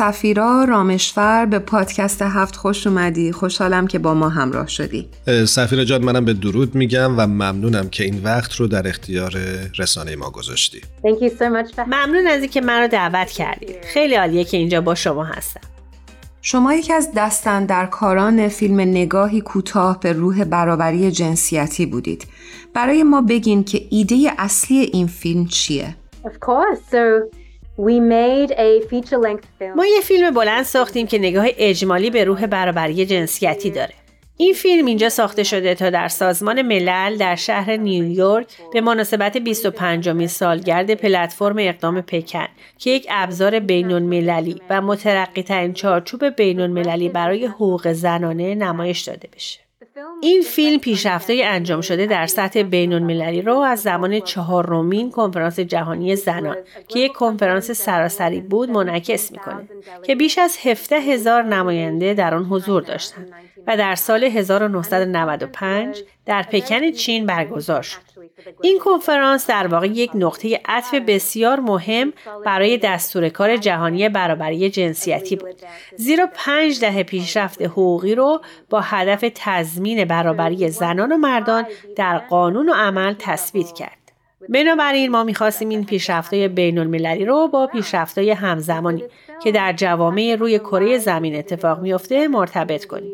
سفیرا 0.00 0.64
رامشفر 0.64 1.46
به 1.46 1.58
پادکست 1.58 2.22
هفت 2.22 2.56
خوش 2.56 2.86
اومدی. 2.86 3.32
خوشحالم 3.32 3.86
که 3.86 3.98
با 3.98 4.14
ما 4.14 4.28
همراه 4.28 4.68
شدی. 4.68 5.08
سفیرا 5.46 5.84
جان 5.84 6.04
منم 6.04 6.24
به 6.24 6.32
درود 6.32 6.74
میگم 6.74 7.18
و 7.18 7.26
ممنونم 7.26 7.88
که 7.88 8.04
این 8.04 8.22
وقت 8.24 8.54
رو 8.54 8.66
در 8.66 8.88
اختیار 8.88 9.34
رسانه 9.78 10.16
ما 10.16 10.30
گذاشتی. 10.30 10.80
ممنون 11.86 12.26
از 12.26 12.40
اینکه 12.40 12.60
من 12.60 12.80
رو 12.80 12.88
دعوت 12.88 13.30
کردید 13.30 13.76
خیلی 13.94 14.14
عالیه 14.14 14.44
که 14.44 14.56
اینجا 14.56 14.80
با 14.80 14.94
شما 14.94 15.24
هستم. 15.24 15.60
شما 16.42 16.74
یکی 16.74 16.92
از 16.92 17.08
دستن 17.16 17.66
در 17.66 17.86
کاران 17.86 18.48
فیلم 18.48 18.80
نگاهی 18.80 19.40
کوتاه 19.40 20.00
به 20.00 20.12
روح 20.12 20.44
برابری 20.44 21.10
جنسیتی 21.10 21.86
بودید. 21.86 22.26
برای 22.74 23.02
ما 23.02 23.22
بگین 23.22 23.64
که 23.64 23.86
ایده 23.90 24.32
اصلی 24.38 24.78
این 24.78 25.06
فیلم 25.06 25.46
چیه؟ 25.46 25.96
ما 29.76 29.86
یه 29.86 30.00
فیلم 30.00 30.30
بلند 30.30 30.64
ساختیم 30.64 31.06
که 31.06 31.18
نگاه 31.18 31.46
اجمالی 31.56 32.10
به 32.10 32.24
روح 32.24 32.46
برابری 32.46 33.06
جنسیتی 33.06 33.70
داره. 33.70 33.94
این 34.36 34.54
فیلم 34.54 34.86
اینجا 34.86 35.08
ساخته 35.08 35.42
شده 35.42 35.74
تا 35.74 35.90
در 35.90 36.08
سازمان 36.08 36.62
ملل 36.62 37.16
در 37.16 37.36
شهر 37.36 37.76
نیویورک 37.76 38.46
به 38.72 38.80
مناسبت 38.80 39.36
25 39.36 40.08
می 40.08 40.28
سالگرد 40.28 40.94
پلتفرم 40.94 41.56
اقدام 41.58 42.00
پکن 42.00 42.46
که 42.78 42.90
یک 42.90 43.06
ابزار 43.10 43.60
بینون 43.60 44.02
مللی 44.02 44.60
و 44.70 44.80
مترقی 44.80 45.42
ترین 45.42 45.72
چارچوب 45.72 46.28
بینون 46.28 46.70
مللی 46.70 47.08
برای 47.08 47.46
حقوق 47.46 47.92
زنانه 47.92 48.54
نمایش 48.54 49.00
داده 49.00 49.28
بشه. 49.36 49.69
این 50.20 50.42
فیلم 50.42 50.78
پیشرفتهای 50.78 51.42
انجام 51.42 51.80
شده 51.80 52.06
در 52.06 52.26
سطح 52.26 52.62
بین 52.62 52.92
المللی 52.92 53.42
رو 53.42 53.56
از 53.56 53.80
زمان 53.80 54.20
چهارمین 54.20 55.10
کنفرانس 55.10 55.60
جهانی 55.60 56.16
زنان 56.16 56.56
که 56.88 56.98
یک 56.98 57.12
کنفرانس 57.12 57.70
سراسری 57.70 58.40
بود 58.40 58.70
منعکس 58.70 59.32
می‌کنه 59.32 59.68
که 60.06 60.14
بیش 60.14 60.38
از 60.38 60.56
17 60.62 60.96
هزار 60.96 61.42
نماینده 61.42 62.14
در 62.14 62.34
آن 62.34 62.44
حضور 62.44 62.82
داشتند 62.82 63.32
و 63.66 63.76
در 63.76 63.94
سال 63.94 64.24
1995 64.24 66.02
در 66.26 66.42
پکن 66.42 66.90
چین 66.90 67.26
برگزار 67.26 67.82
شد. 67.82 68.09
این 68.62 68.78
کنفرانس 68.78 69.46
در 69.46 69.66
واقع 69.66 69.86
یک 69.86 70.10
نقطه 70.14 70.60
عطف 70.64 70.94
بسیار 70.94 71.60
مهم 71.60 72.12
برای 72.44 72.78
دستور 72.78 73.28
کار 73.28 73.56
جهانی 73.56 74.08
برابری 74.08 74.70
جنسیتی 74.70 75.36
بود. 75.36 75.54
زیرا 75.96 76.28
پنج 76.34 76.80
دهه 76.80 77.02
پیشرفت 77.02 77.62
حقوقی 77.62 78.14
رو 78.14 78.40
با 78.70 78.80
هدف 78.80 79.24
تضمین 79.34 80.04
برابری 80.04 80.68
زنان 80.68 81.12
و 81.12 81.16
مردان 81.16 81.66
در 81.96 82.18
قانون 82.18 82.68
و 82.68 82.72
عمل 82.72 83.14
تثبیت 83.18 83.72
کرد. 83.72 84.00
بنابراین 84.48 85.10
ما 85.10 85.24
می‌خواستیم 85.24 85.68
این 85.68 85.84
پیشرفتهای 85.84 86.48
بین 86.48 86.78
المللی 86.78 87.24
رو 87.24 87.48
با 87.48 87.66
پیشرفتهای 87.66 88.30
همزمانی 88.30 89.04
که 89.42 89.52
در 89.52 89.72
جوامع 89.72 90.36
روی 90.38 90.58
کره 90.58 90.98
زمین 90.98 91.36
اتفاق 91.36 91.80
میافته 91.80 92.28
مرتبط 92.28 92.84
کنیم. 92.84 93.12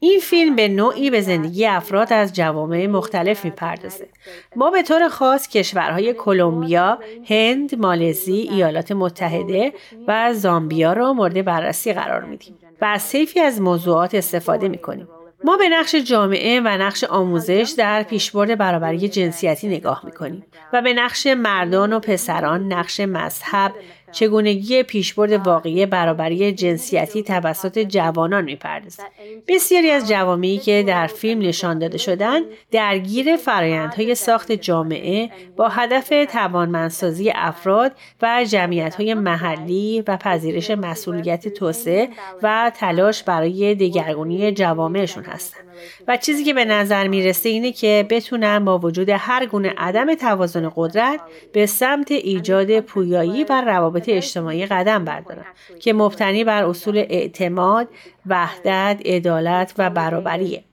این 0.00 0.20
فیلم 0.20 0.56
به 0.56 0.68
نوعی 0.68 1.10
به 1.10 1.20
زندگی 1.20 1.66
افراد 1.66 2.12
از 2.12 2.32
جوامع 2.32 2.86
مختلف 2.86 3.44
می‌پردازه. 3.44 4.08
ما 4.56 4.70
به 4.70 4.82
طور 4.82 5.08
خاص 5.08 5.48
کشورهای 5.48 6.14
کلمبیا، 6.14 6.98
هند، 7.28 7.74
مالزی، 7.74 8.48
ایالات 8.52 8.92
متحده 8.92 9.72
و 10.08 10.34
زامبیا 10.34 10.92
را 10.92 11.12
مورد 11.12 11.44
بررسی 11.44 11.92
قرار 11.92 12.24
میدیم 12.24 12.58
و 12.80 12.84
از 12.84 13.08
طیفی 13.08 13.40
از 13.40 13.60
موضوعات 13.60 14.14
استفاده 14.14 14.68
می‌کنیم. 14.68 15.08
ما 15.44 15.56
به 15.56 15.68
نقش 15.68 15.94
جامعه 15.94 16.60
و 16.60 16.68
نقش 16.68 17.04
آموزش 17.04 17.74
در 17.76 18.02
پیشبرد 18.02 18.58
برابری 18.58 19.08
جنسیتی 19.08 19.68
نگاه 19.68 20.02
می‌کنیم 20.04 20.44
و 20.72 20.82
به 20.82 20.94
نقش 20.94 21.26
مردان 21.26 21.92
و 21.92 22.00
پسران 22.00 22.72
نقش 22.72 23.00
مذهب 23.00 23.72
چگونگی 24.12 24.82
پیشبرد 24.82 25.32
واقعی 25.32 25.86
برابری 25.86 26.52
جنسیتی 26.52 27.22
توسط 27.22 27.78
جوانان 27.78 28.44
می‌پردازد. 28.44 29.02
بسیاری 29.48 29.90
از 29.90 30.08
جوامعی 30.08 30.58
که 30.58 30.84
در 30.86 31.06
فیلم 31.06 31.40
نشان 31.40 31.78
داده 31.78 31.98
شدند 31.98 32.44
درگیر 32.70 33.36
فرایندهای 33.36 34.14
ساخت 34.14 34.52
جامعه 34.52 35.30
با 35.56 35.68
هدف 35.68 36.12
توانمندسازی 36.32 37.32
افراد 37.34 37.92
و 38.22 38.44
جمعیتهای 38.44 39.14
محلی 39.14 40.04
و 40.08 40.16
پذیرش 40.16 40.70
مسئولیت 40.70 41.48
توسعه 41.48 42.08
و 42.42 42.72
تلاش 42.74 43.22
برای 43.22 43.74
دگرگونی 43.74 44.52
جوامعشون 44.52 45.24
هستند. 45.24 45.69
و 46.08 46.16
چیزی 46.16 46.44
که 46.44 46.54
به 46.54 46.64
نظر 46.64 47.08
می‌رسه 47.08 47.48
اینه 47.48 47.72
که 47.72 48.06
بتونن 48.10 48.64
با 48.64 48.78
وجود 48.78 49.08
هر 49.08 49.46
گونه 49.46 49.74
عدم 49.78 50.14
توازن 50.14 50.72
قدرت 50.76 51.20
به 51.52 51.66
سمت 51.66 52.10
ایجاد 52.10 52.80
پویایی 52.80 53.44
و 53.44 53.60
روابط 53.66 54.08
اجتماعی 54.08 54.66
قدم 54.66 55.04
بردارن 55.04 55.44
که 55.80 55.92
مبتنی 55.92 56.44
بر 56.44 56.64
اصول 56.64 56.96
اعتماد، 56.96 57.88
وحدت، 58.26 59.00
عدالت 59.04 59.74
و 59.78 59.90
برابریه. 59.90 60.64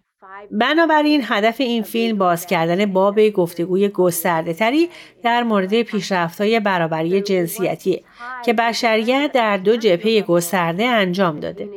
بنابراین 0.51 1.21
هدف 1.25 1.61
این 1.61 1.83
فیلم 1.83 2.17
باز 2.17 2.45
کردن 2.45 2.85
باب 2.85 3.29
گفتگوی 3.29 3.89
گسترده 3.89 4.53
تری 4.53 4.89
در 5.23 5.43
مورد 5.43 5.81
پیشرفت 5.81 6.41
های 6.41 6.59
برابری 6.59 7.21
جنسیتی 7.21 8.03
که 8.45 8.53
بشریت 8.53 9.31
در 9.33 9.57
دو 9.57 9.75
جبهه 9.75 10.21
گسترده 10.21 10.85
انجام 10.85 11.39
داده. 11.39 11.69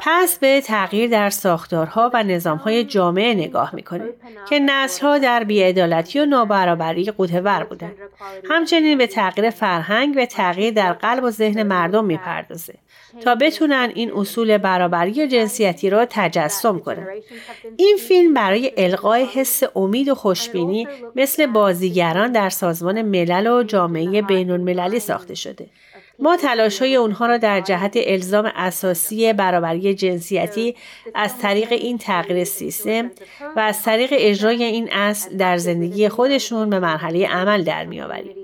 پس 0.00 0.38
به 0.38 0.60
تغییر 0.60 1.10
در 1.10 1.30
ساختارها 1.30 2.10
و 2.14 2.22
نظامهای 2.22 2.84
جامعه 2.84 3.34
نگاه 3.34 3.74
می‌کنه 3.74 4.04
که 4.48 4.58
نسلها 4.58 5.18
در 5.18 5.44
بیعدالتی 5.44 6.20
و 6.20 6.26
نابرابری 6.26 7.04
قوتور 7.04 7.64
بودند. 7.64 7.94
همچنین 8.50 8.98
به 8.98 9.06
تغییر 9.06 9.50
فرهنگ 9.50 10.14
و 10.16 10.26
تغییر 10.26 10.74
در 10.74 10.92
قلب 10.92 11.24
و 11.24 11.30
ذهن 11.30 11.62
مردم 11.62 12.04
می‌پردازه. 12.04 12.74
تا 13.24 13.34
بتونن 13.34 13.92
این 13.94 14.12
اصول 14.12 14.58
برابری 14.58 15.28
جنسیتی 15.28 15.90
را 15.90 16.06
تجسم 16.10 16.78
کنن. 16.78 17.06
این 17.76 17.96
فیلم 18.08 18.34
برای 18.34 18.72
القای 18.76 19.24
حس 19.24 19.62
امید 19.76 20.08
و 20.08 20.14
خوشبینی 20.14 20.88
مثل 21.16 21.46
بازیگران 21.46 22.32
در 22.32 22.48
سازمان 22.48 23.02
ملل 23.02 23.46
و 23.46 23.62
جامعه 23.62 24.22
بین 24.22 24.50
المللی 24.50 25.00
ساخته 25.00 25.34
شده. 25.34 25.66
ما 26.18 26.36
تلاش 26.36 26.82
های 26.82 26.96
اونها 26.96 27.26
را 27.26 27.36
در 27.36 27.60
جهت 27.60 27.92
الزام 27.96 28.52
اساسی 28.56 29.32
برابری 29.32 29.94
جنسیتی 29.94 30.76
از 31.14 31.38
طریق 31.38 31.72
این 31.72 31.98
تغییر 31.98 32.44
سیستم 32.44 33.10
و 33.56 33.60
از 33.60 33.82
طریق 33.82 34.10
اجرای 34.12 34.64
این 34.64 34.88
اصل 34.92 35.36
در 35.36 35.56
زندگی 35.56 36.08
خودشون 36.08 36.70
به 36.70 36.78
مرحله 36.78 37.26
عمل 37.26 37.62
در 37.62 37.84
میآوریم. 37.84 38.37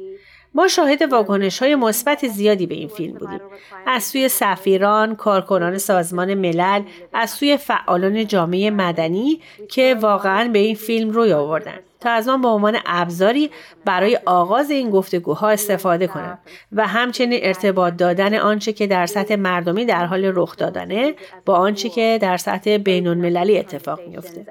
ما 0.54 0.68
شاهد 0.68 1.02
واکنش 1.02 1.62
های 1.62 1.74
مثبت 1.74 2.28
زیادی 2.28 2.66
به 2.66 2.74
این 2.74 2.88
فیلم 2.88 3.18
بودیم. 3.18 3.40
از 3.86 4.04
سوی 4.04 4.28
سفیران 4.28 5.16
کارکنان 5.16 5.78
سازمان 5.78 6.34
ملل 6.34 6.82
از 7.12 7.30
سوی 7.30 7.56
فعالان 7.56 8.26
جامعه 8.26 8.70
مدنی 8.70 9.40
که 9.68 9.96
واقعا 10.00 10.48
به 10.48 10.58
این 10.58 10.74
فیلم 10.74 11.10
روی 11.10 11.32
آوردن. 11.32 11.78
تا 12.00 12.10
از 12.10 12.28
آن 12.28 12.42
به 12.42 12.48
عنوان 12.48 12.78
ابزاری 12.86 13.50
برای 13.84 14.18
آغاز 14.26 14.70
این 14.70 14.90
گفتگوها 14.90 15.48
استفاده 15.48 16.06
کنند 16.06 16.38
و 16.72 16.86
همچنین 16.86 17.40
ارتباط 17.42 17.96
دادن 17.96 18.34
آنچه 18.34 18.72
که 18.72 18.86
در 18.86 19.06
سطح 19.06 19.36
مردمی 19.36 19.84
در 19.84 20.06
حال 20.06 20.32
رخ 20.34 20.56
دادنه 20.56 21.14
با 21.44 21.54
آنچه 21.54 21.88
که 21.88 22.18
در 22.22 22.36
سطح 22.36 22.76
بین 22.76 23.06
المللی 23.06 23.58
اتفاق 23.58 24.00
میفته 24.08 24.46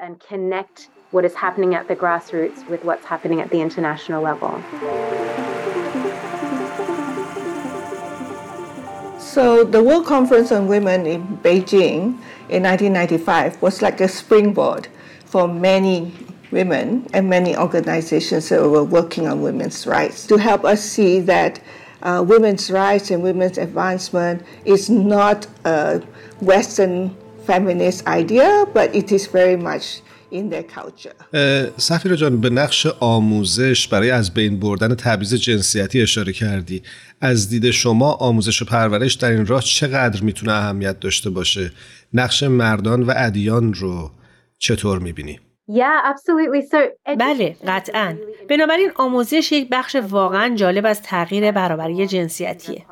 what 1.13 1.25
is 1.25 1.35
happening 1.35 1.75
at 1.75 1.87
the 1.87 1.95
grassroots 1.95 2.67
with 2.71 2.83
what's 2.83 3.05
happening 3.05 3.39
at 3.39 3.49
the 3.51 3.61
international 3.61 4.23
level. 4.29 4.53
So 9.33 9.63
the 9.63 9.81
World 9.81 10.05
Conference 10.05 10.51
on 10.51 10.67
Women 10.67 11.07
in 11.07 11.39
Beijing 11.39 12.19
in 12.49 12.61
1995 12.69 13.59
was 13.63 13.81
like 13.81 13.99
a 13.99 14.07
springboard 14.07 14.87
for 15.25 15.47
many 15.47 16.13
women 16.51 17.09
and 17.15 17.31
many 17.31 17.57
organizations 17.57 18.49
that 18.49 18.61
were 18.61 18.83
working 18.83 19.25
on 19.25 19.41
women's 19.41 19.87
rights 19.87 20.27
to 20.27 20.37
help 20.37 20.63
us 20.63 20.83
see 20.83 21.19
that 21.21 21.59
uh, 22.03 22.23
women's 22.23 22.69
rights 22.69 23.09
and 23.09 23.23
women's 23.23 23.57
advancement 23.57 24.43
is 24.65 24.91
not 24.91 25.47
a 25.65 25.99
Western 26.39 27.17
feminist 27.43 28.05
idea, 28.05 28.67
but 28.71 28.93
it 28.93 29.11
is 29.11 29.25
very 29.25 29.55
much 29.55 30.03
سفیر 31.77 32.15
جان 32.15 32.41
به 32.41 32.49
نقش 32.49 32.85
آموزش 32.99 33.87
برای 33.87 34.11
از 34.11 34.33
بین 34.33 34.59
بردن 34.59 34.95
تبعیض 34.95 35.33
جنسیتی 35.33 36.01
اشاره 36.01 36.33
کردی. 36.33 36.81
از 37.21 37.49
دید 37.49 37.71
شما 37.71 38.11
آموزش 38.11 38.61
و 38.61 38.65
پرورش 38.65 39.13
در 39.13 39.31
این 39.31 39.45
راه 39.45 39.61
چقدر 39.61 40.21
می‌تونه 40.23 40.51
اهمیت 40.51 40.99
داشته 40.99 41.29
باشه؟ 41.29 41.71
نقش 42.13 42.43
مردان 42.43 43.03
و 43.03 43.13
ادیان 43.15 43.73
رو 43.73 44.11
چطور 44.59 44.99
می‌بینی؟ 44.99 45.39
بله 47.19 47.55
قطعا. 47.67 48.17
بنابراین 48.49 48.91
آموزش 48.95 49.51
یک 49.51 49.67
بخش 49.71 49.95
واقعا 49.95 50.55
جالب 50.55 50.85
از 50.85 51.01
تغییر 51.01 51.51
برابری 51.51 52.07
جنسیتیه 52.07 52.85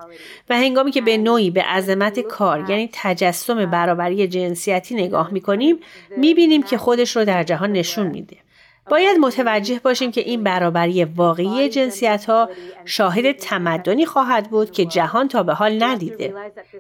و 0.50 0.58
هنگامی 0.58 0.92
که 0.92 1.02
به 1.02 1.18
نوعی 1.18 1.52
به 1.52 1.62
عظمت 1.62 2.20
کار 2.20 2.70
یعنی 2.70 2.90
تجسم 2.94 3.66
برابری 3.66 4.28
جنسیتی 4.28 4.96
نگاه 4.96 5.34
می‌کنیم 5.34 5.80
می‌بینیم 6.18 6.64
که 6.64 6.78
خودش 6.78 7.16
رو 7.16 7.26
در 7.26 7.44
جهان 7.44 7.72
نشون 7.72 8.08
میده. 8.08 8.38
باید 8.90 9.18
متوجه 9.18 9.80
باشیم 9.84 10.12
که 10.12 10.22
این 10.22 10.44
برابری 10.44 11.06
واقعی 11.06 11.70
جنسیت 11.70 12.26
ها 12.26 12.50
شاهد 12.86 13.32
تمدنی 13.32 14.06
خواهد 14.06 14.50
بود 14.50 14.72
که 14.72 14.86
جهان 14.86 15.28
تا 15.28 15.44
به 15.44 15.54
حال 15.54 15.84
ندیده. 15.84 16.34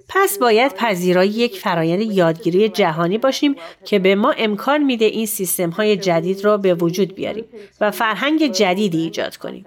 پس 0.09 0.37
باید 0.37 0.73
پذیرای 0.73 1.27
یک 1.27 1.59
فرایند 1.59 2.01
یادگیری 2.01 2.69
جهانی 2.69 3.17
باشیم 3.17 3.55
که 3.85 3.99
به 3.99 4.15
ما 4.15 4.31
امکان 4.31 4.83
میده 4.83 5.05
این 5.05 5.25
سیستم 5.25 5.69
های 5.69 5.97
جدید 5.97 6.45
را 6.45 6.57
به 6.57 6.73
وجود 6.73 7.15
بیاریم 7.15 7.45
و 7.81 7.91
فرهنگ 7.91 8.51
جدیدی 8.51 9.01
ایجاد 9.01 9.37
کنیم. 9.37 9.65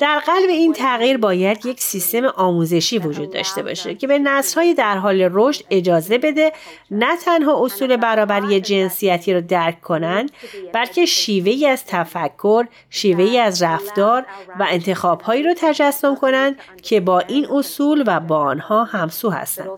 در 0.00 0.18
قلب 0.18 0.48
این 0.48 0.72
تغییر 0.72 1.16
باید 1.18 1.66
یک 1.66 1.80
سیستم 1.80 2.24
آموزشی 2.24 2.98
وجود 2.98 3.32
داشته 3.32 3.62
باشه 3.62 3.94
که 3.94 4.06
به 4.06 4.18
نسلهای 4.18 4.74
در 4.74 4.96
حال 4.96 5.28
رشد 5.32 5.64
اجازه 5.70 6.18
بده 6.18 6.52
نه 6.90 7.16
تنها 7.16 7.64
اصول 7.64 7.96
برابری 7.96 8.60
جنسیتی 8.60 9.32
را 9.32 9.40
درک 9.40 9.80
کنند 9.80 10.30
بلکه 10.72 11.06
شیوهی 11.06 11.66
از 11.66 11.84
تفکر، 11.84 12.66
شیوهی 12.90 13.38
از 13.38 13.62
رفتار 13.62 14.26
و 14.58 14.66
انتخابهایی 14.70 15.42
را 15.42 15.54
تجسم 15.58 16.14
کنند 16.14 16.56
که 16.82 17.00
با 17.00 17.20
این 17.20 17.46
اصول 17.50 18.04
و 18.06 18.20
با 18.20 18.38
آنها 18.38 18.84
همسو 18.84 19.30
هستند 19.30 19.68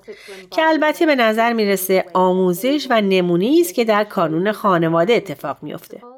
که 0.51 0.63
البته 0.63 1.07
به 1.07 1.15
نظر 1.15 1.53
می‌رسه 1.53 2.05
آموزش 2.13 2.87
و 2.91 3.01
نمونه 3.01 3.57
است 3.61 3.75
که 3.75 3.85
در 3.85 4.05
کانون 4.05 4.53
خانواده 4.53 5.13
اتفاق 5.13 5.57
میافته. 5.63 6.12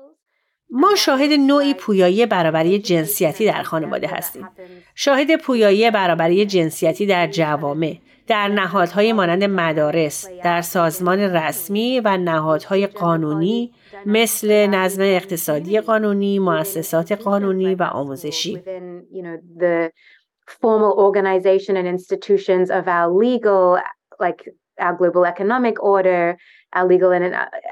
ما 0.76 0.94
شاهد 0.94 1.32
نوعی 1.32 1.75
پویایی 1.75 2.26
برابری 2.26 2.79
جنسیتی 2.79 3.47
در 3.47 3.62
خانواده 3.62 4.09
هستیم. 4.09 4.49
شاهد 4.94 5.37
پویایی 5.37 5.91
برابری 5.91 6.47
جنسیتی 6.47 7.06
در 7.06 7.26
جوامع، 7.26 7.97
در 8.26 8.49
نهادهای 8.49 9.12
مانند 9.12 9.44
مدارس، 9.44 10.29
در 10.44 10.62
سازمان 10.62 11.19
رسمی 11.21 12.00
و 12.00 12.17
نهادهای 12.17 12.87
قانونی 12.87 13.73
مثل 14.06 14.67
نظم 14.67 15.03
اقتصادی 15.03 15.81
قانونی، 15.81 16.38
مؤسسات 16.38 17.12
قانونی 17.12 17.75
و 17.75 17.82
آموزشی. 17.82 18.62
Formal 26.75 27.05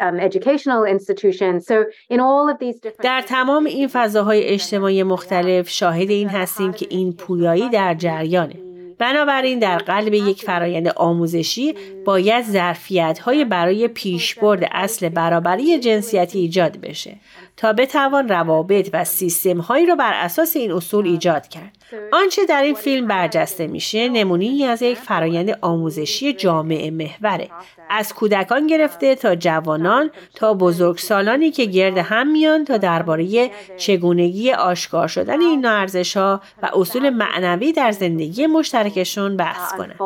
organization 0.00 0.72
and 0.72 0.88
institutions 0.88 1.70
of 1.70 1.76
our 1.76 1.86
legal, 2.14 2.46
like 2.46 2.50
our 2.50 2.50
global 2.50 2.50
economic 2.50 2.84
order, 2.84 3.02
در 3.02 3.20
تمام 3.20 3.64
این 3.64 3.88
فضاهای 3.88 4.42
اجتماعی 4.42 5.02
مختلف 5.02 5.68
شاهد 5.68 6.10
این 6.10 6.28
هستیم 6.28 6.72
که 6.72 6.86
این 6.90 7.12
پویایی 7.12 7.68
در 7.68 7.94
جریانه. 7.94 8.54
بنابراین 8.98 9.58
در 9.58 9.78
قلب 9.78 10.14
یک 10.14 10.42
فرایند 10.42 10.88
آموزشی 10.88 11.74
باید 12.04 12.44
ظرفیت 12.44 13.20
برای 13.50 13.88
پیشبرد 13.88 14.68
اصل 14.72 15.08
برابری 15.08 15.78
جنسیتی 15.78 16.38
ایجاد 16.38 16.80
بشه. 16.80 17.16
تا 17.56 17.72
بتوان 17.72 18.28
روابط 18.28 18.90
و 18.92 19.04
سیستم 19.04 19.58
هایی 19.58 19.86
را 19.86 19.94
بر 19.94 20.12
اساس 20.14 20.56
این 20.56 20.72
اصول 20.72 21.06
ایجاد 21.06 21.48
کرد. 21.48 21.72
آنچه 22.12 22.46
در 22.46 22.62
این 22.62 22.74
فیلم 22.74 23.08
برجسته 23.08 23.66
میشه 23.66 24.08
نمونی 24.08 24.64
از 24.64 24.82
یک 24.82 24.98
فرایند 24.98 25.58
آموزشی 25.60 26.32
جامعه 26.32 26.90
محوره 26.90 27.48
از 27.90 28.14
کودکان 28.14 28.66
گرفته 28.66 29.14
تا 29.14 29.34
جوانان 29.34 30.10
تا 30.34 30.54
بزرگسالانی 30.54 31.50
که 31.50 31.64
گرد 31.64 31.98
هم 31.98 32.32
میان 32.32 32.64
تا 32.64 32.76
درباره 32.76 33.50
چگونگی 33.76 34.52
آشکار 34.52 35.08
شدن 35.08 35.40
این 35.40 35.66
ارزش 35.66 36.16
ها 36.16 36.40
و 36.62 36.70
اصول 36.74 37.10
معنوی 37.10 37.72
در 37.72 37.92
زندگی 37.92 38.46
مشترکشون 38.46 39.36
بحث 39.36 39.72
کنند. 39.72 39.96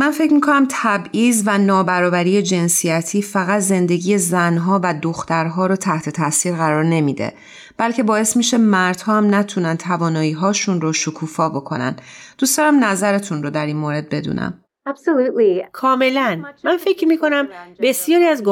من 0.00 0.10
فکر 0.10 0.34
می‌کنم 0.34 0.66
تبعیض 0.70 1.42
و 1.46 1.58
نابرابری 1.58 2.42
جنسیتی 2.42 3.22
فقط 3.22 3.60
زندگی 3.60 4.18
زنها 4.18 4.80
و 4.82 4.94
دخترها 5.02 5.66
رو 5.66 5.76
تحت 5.76 6.08
تاثیر 6.08 6.54
قرار 6.54 6.84
نمیده 6.84 7.32
بلکه 7.76 8.02
باعث 8.02 8.36
میشه 8.36 8.58
مردها 8.58 9.16
هم 9.16 9.34
نتونن 9.34 9.76
توانایی 9.76 10.32
هاشون 10.32 10.80
رو 10.80 10.92
شکوفا 10.92 11.48
بکنن. 11.48 11.96
دوست 12.38 12.58
دارم 12.58 12.84
نظرتون 12.84 13.42
رو 13.42 13.50
در 13.50 13.66
این 13.66 13.76
مورد 13.76 14.08
بدونم. 14.08 14.64
کاملا. 15.72 16.42
من 16.64 16.76
فکر 16.76 17.08
می 17.08 17.18
کنم 17.18 17.48
بسیاری 17.80 18.24
از 18.24 18.42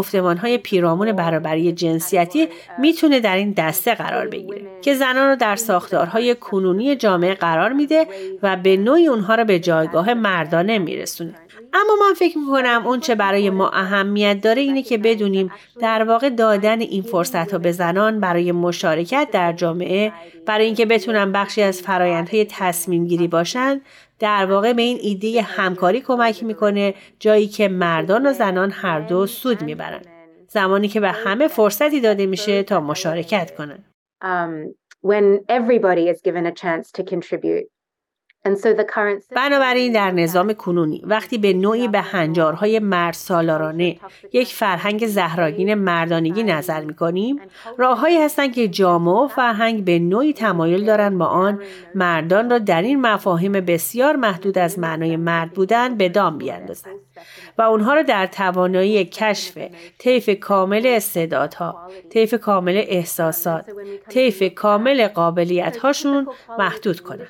های 0.42 0.58
پیرامون 0.58 1.12
برابری 1.12 1.72
جنسیتی 1.72 2.48
می‌تونه 2.78 3.20
در 3.20 3.36
این 3.36 3.52
دسته 3.52 3.94
قرار 3.94 4.28
بگیره 4.28 4.66
که 4.82 4.94
زنان 4.94 5.30
رو 5.30 5.36
در 5.36 5.56
ساختارهای 5.56 6.34
کنونی 6.34 6.96
جامعه 6.96 7.34
قرار 7.34 7.72
میده 7.72 8.06
و 8.42 8.56
به 8.56 8.76
نوعی 8.76 9.06
اونها 9.06 9.34
رو 9.34 9.44
به 9.44 9.58
جایگاه 9.58 10.14
مردانه 10.14 10.78
میرسونه 10.78 11.34
اما 11.72 11.92
من 12.08 12.14
فکر 12.14 12.38
می‌کنم 12.38 12.82
اون 12.86 13.00
چه 13.00 13.14
برای 13.14 13.50
ما 13.50 13.70
اهمیت 13.70 14.40
داره 14.40 14.62
اینه 14.62 14.82
که 14.82 14.98
بدونیم 14.98 15.50
در 15.80 16.04
واقع 16.04 16.28
دادن 16.28 16.80
این 16.80 17.02
فرصت 17.02 17.52
ها 17.52 17.58
به 17.58 17.72
زنان 17.72 18.20
برای 18.20 18.52
مشارکت 18.52 19.28
در 19.32 19.52
جامعه 19.52 20.12
برای 20.46 20.66
اینکه 20.66 20.86
بتونن 20.86 21.32
بخشی 21.32 21.62
از 21.62 21.82
فرایندهای 21.82 22.44
تصمیم 22.44 23.06
گیری 23.06 23.28
باشن 23.28 23.80
در 24.18 24.46
واقع 24.46 24.72
به 24.72 24.82
این 24.82 24.98
ایده 25.00 25.42
همکاری 25.42 26.00
کمک 26.00 26.42
می‌کنه 26.42 26.94
جایی 27.20 27.46
که 27.46 27.68
مردان 27.68 28.26
و 28.26 28.32
زنان 28.32 28.70
هر 28.70 29.00
دو 29.00 29.26
سود 29.26 29.62
می‌برن. 29.62 30.02
زمانی 30.48 30.88
که 30.88 31.00
به 31.00 31.10
همه 31.10 31.48
فرصتی 31.48 32.00
داده 32.00 32.26
میشه 32.26 32.62
تا 32.62 32.80
مشارکت 32.80 33.54
کنن. 33.56 33.84
Um, 34.24 34.74
when 35.02 35.38
everybody 35.48 36.08
is 36.08 36.20
given 36.20 36.46
a 36.46 36.52
chance 36.52 36.90
to 36.92 37.02
contribute 37.04 37.66
بنابراین 39.36 39.92
در 39.92 40.10
نظام 40.10 40.52
کنونی 40.52 41.02
وقتی 41.04 41.38
به 41.38 41.52
نوعی 41.52 41.88
به 41.88 42.00
هنجارهای 42.00 42.78
مرد 42.78 43.14
سالارانه 43.14 43.96
یک 44.32 44.54
فرهنگ 44.54 45.06
زهراگین 45.06 45.74
مردانگی 45.74 46.42
نظر 46.42 46.84
می 46.84 46.94
کنیم 46.94 47.40
راههایی 47.78 48.18
هستند 48.18 48.54
که 48.54 48.68
جامعه 48.68 49.14
و 49.14 49.28
فرهنگ 49.28 49.84
به 49.84 49.98
نوعی 49.98 50.32
تمایل 50.32 50.84
دارند 50.84 51.18
با 51.18 51.26
آن 51.26 51.60
مردان 51.94 52.50
را 52.50 52.58
در 52.58 52.82
این 52.82 53.00
مفاهیم 53.00 53.52
بسیار 53.52 54.16
محدود 54.16 54.58
از 54.58 54.78
معنای 54.78 55.16
مرد 55.16 55.50
بودن 55.50 55.96
به 55.96 56.08
دام 56.08 56.38
بیاندازند. 56.38 57.07
و 57.58 57.62
اونها 57.62 57.94
را 57.94 58.02
در 58.02 58.26
توانایی 58.26 59.04
کشف 59.04 59.58
طیف 59.98 60.30
کامل 60.40 60.82
استعدادها 60.86 61.90
طیف 62.10 62.34
کامل 62.34 62.84
احساسات 62.88 63.64
طیف 64.08 64.42
کامل 64.54 65.08
قابلیت 65.08 65.76
هاشون 65.76 66.28
محدود 66.58 67.00
کنند 67.00 67.28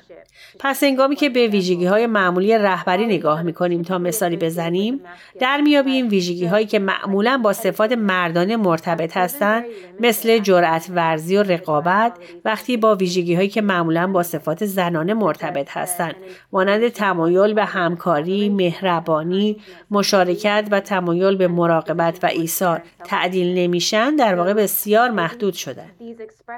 پس 0.59 0.83
انگامی 0.83 1.15
که 1.15 1.29
به 1.29 1.47
ویژگی 1.47 1.85
های 1.85 2.07
معمولی 2.07 2.57
رهبری 2.57 3.05
نگاه 3.05 3.41
می 3.41 3.53
کنیم 3.53 3.81
تا 3.81 3.97
مثالی 3.97 4.37
بزنیم 4.37 5.01
در 5.39 5.61
میابیم 5.61 6.09
ویژگی 6.09 6.45
هایی 6.45 6.65
که 6.65 6.79
معمولا 6.79 7.37
با 7.43 7.53
صفات 7.53 7.91
مردانه 7.91 8.57
مرتبط 8.57 9.17
هستند 9.17 9.65
مثل 9.99 10.37
جرأت 10.37 10.87
ورزی 10.89 11.37
و 11.37 11.43
رقابت 11.43 12.13
وقتی 12.45 12.77
با 12.77 12.95
ویژگی 12.95 13.35
هایی 13.35 13.49
که 13.49 13.61
معمولا 13.61 14.07
با 14.07 14.23
صفات 14.23 14.65
زنانه 14.65 15.13
مرتبط 15.13 15.67
هستند 15.69 16.15
مانند 16.51 16.87
تمایل 16.87 17.53
به 17.53 17.65
همکاری 17.65 18.49
مهربانی 18.49 19.57
مشارکت 19.91 20.67
و 20.71 20.79
تمایل 20.79 21.35
به 21.35 21.47
مراقبت 21.47 22.23
و 22.23 22.27
ایثار. 22.27 22.81
تعدیل 23.03 23.57
نمیشن 23.57 24.15
در 24.15 24.35
واقع 24.35 24.53
بسیار 24.53 25.11
محدود 25.11 25.53
شدن 25.53 25.91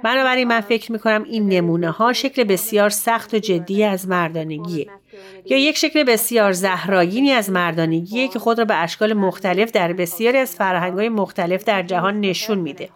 بنابراین 0.04 0.48
من 0.48 0.62
فکر 0.62 0.92
می 0.92 1.00
کنم 1.00 1.24
این 1.24 1.50
نمونه 1.50 1.92
ها 1.92 2.14
شکل 2.14 2.44
بسیار 2.44 2.90
سخت 2.90 3.34
و 3.34 3.38
جدی 3.38 3.84
از 3.84 4.08
مردانگیه. 4.08 4.88
یا 5.46 5.58
یک 5.58 5.78
شکل 5.78 6.04
بسیار 6.04 6.52
زهراگینی 6.52 7.32
از 7.32 7.50
مردانگیه 7.50 8.28
که 8.28 8.40
خود 8.40 8.60
را 8.60 8.66
به 8.66 8.76
اشکال 8.76 9.14
مختلف 9.14 9.72
در 9.72 9.94
بسیاری 9.94 10.38
از 10.38 10.56
فرهنگ‌های 10.56 11.10
مختلف 11.10 11.64
در 11.64 11.84
جهان 11.84 12.20
نشون 12.20 12.58
میده. 12.58 12.90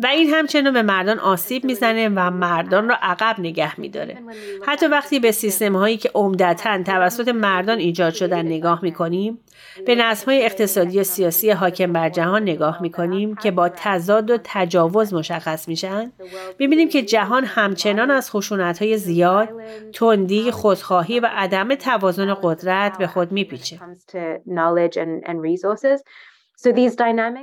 و 0.00 0.06
این 0.06 0.30
همچنان 0.30 0.72
به 0.72 0.82
مردان 0.82 1.18
آسیب 1.18 1.64
می‌زنه 1.64 2.08
و 2.08 2.30
مردان 2.30 2.88
را 2.88 2.96
عقب 3.02 3.36
نگه 3.38 3.80
میداره. 3.80 4.18
حتی 4.66 4.86
وقتی 4.86 5.20
به 5.20 5.32
سیستم 5.32 5.76
هایی 5.76 5.96
که 5.96 6.10
عمدتا 6.14 6.82
توسط 6.82 7.28
مردان 7.28 7.78
ایجاد 7.78 8.14
شدن 8.14 8.46
نگاه 8.46 8.78
می‌کنیم 8.82 9.38
به 9.86 9.94
نظم 9.94 10.26
های 10.26 10.44
اقتصادی 10.44 11.00
و 11.00 11.04
سیاسی 11.04 11.50
حاکم 11.50 11.92
بر 11.92 12.08
جهان 12.08 12.42
نگاه 12.42 12.82
می‌کنیم 12.82 13.34
که 13.34 13.50
با 13.50 13.68
تضاد 13.68 14.30
و 14.30 14.38
تجاوز 14.44 15.14
مشخص 15.14 15.68
میشن 15.68 16.12
می‌بینیم 16.58 16.88
که 16.88 17.02
جهان 17.02 17.44
همچنان 17.44 18.10
از 18.10 18.30
خشونت 18.30 18.82
های 18.82 18.98
زیاد 18.98 19.48
تندی 19.92 20.50
خودخواهی 20.50 21.20
و 21.20 21.28
عدم 21.32 21.74
توازن 21.74 22.34
قدرت 22.42 22.98
به 22.98 23.06
خود 23.06 23.32
میپیچه. 23.32 23.80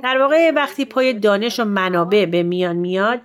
در 0.02 0.18
واقع 0.18 0.50
وقتی 0.50 0.84
پای 0.84 1.12
دانش 1.12 1.60
و 1.60 1.64
منابع 1.64 2.26
به 2.26 2.42
میان 2.42 2.76
میاد 2.76 3.20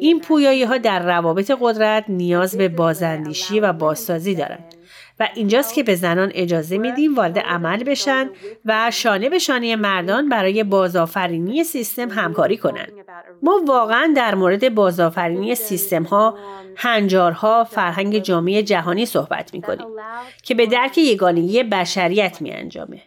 این 0.00 0.20
پویایی 0.20 0.62
ها 0.62 0.78
در 0.78 1.06
روابط 1.06 1.52
قدرت 1.60 2.04
نیاز 2.08 2.56
به 2.56 2.68
بازندیشی 2.68 3.60
و 3.60 3.72
بازسازی 3.72 4.34
دارند 4.34 4.74
و 5.20 5.28
اینجاست 5.34 5.74
که 5.74 5.82
به 5.82 5.94
زنان 5.94 6.32
اجازه 6.34 6.78
میدیم 6.78 7.14
وارد 7.14 7.38
عمل 7.38 7.84
بشن 7.84 8.30
و 8.64 8.90
شانه 8.90 9.28
به 9.28 9.38
شانه 9.38 9.76
مردان 9.76 10.28
برای 10.28 10.64
بازآفرینی 10.64 11.64
سیستم 11.64 12.10
همکاری 12.10 12.56
کنند. 12.56 12.92
ما 13.42 13.62
واقعا 13.66 14.12
در 14.16 14.34
مورد 14.34 14.74
بازآفرینی 14.74 15.54
سیستم 15.54 16.02
ها، 16.02 16.38
هنجارها، 16.76 17.64
فرهنگ 17.64 18.18
جامعه 18.18 18.62
جهانی 18.62 19.06
صحبت 19.06 19.54
می 19.54 19.62
کنیم 19.62 19.86
که 20.42 20.54
به 20.54 20.66
درک 20.66 20.98
یگانگی 20.98 21.62
بشریت 21.62 22.42
می 22.42 22.50
انجامه. 22.50 23.02